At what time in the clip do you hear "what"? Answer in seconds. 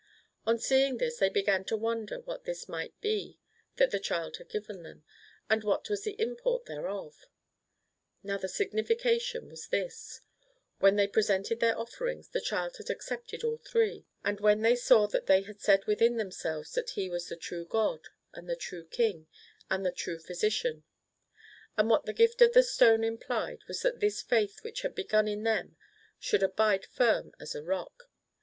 2.21-2.45, 21.91-22.05